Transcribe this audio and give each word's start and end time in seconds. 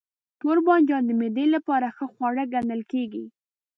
توربانجان 0.39 1.01
د 1.05 1.11
معدې 1.19 1.45
لپاره 1.55 1.87
ښه 1.95 2.05
خواړه 2.13 2.43
ګڼل 2.53 2.81
کېږي. 2.91 3.25